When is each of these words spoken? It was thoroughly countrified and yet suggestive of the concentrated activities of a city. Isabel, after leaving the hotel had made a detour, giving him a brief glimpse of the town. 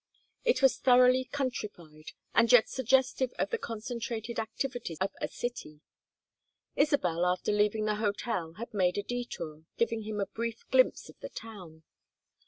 It 0.43 0.63
was 0.63 0.77
thoroughly 0.79 1.25
countrified 1.31 2.13
and 2.33 2.51
yet 2.51 2.67
suggestive 2.67 3.33
of 3.37 3.51
the 3.51 3.59
concentrated 3.59 4.39
activities 4.39 4.97
of 4.99 5.11
a 5.21 5.27
city. 5.27 5.81
Isabel, 6.75 7.23
after 7.23 7.51
leaving 7.51 7.85
the 7.85 7.97
hotel 8.01 8.53
had 8.53 8.73
made 8.73 8.97
a 8.97 9.03
detour, 9.03 9.65
giving 9.77 10.01
him 10.01 10.19
a 10.19 10.25
brief 10.25 10.67
glimpse 10.71 11.07
of 11.07 11.19
the 11.19 11.29
town. 11.29 11.83